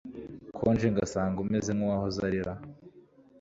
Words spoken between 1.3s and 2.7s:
umeze nkuwahoze arira